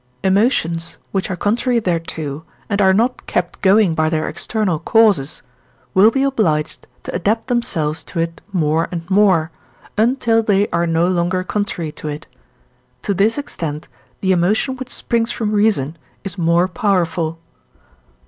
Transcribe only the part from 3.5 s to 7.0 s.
going by their external causes, will be obliged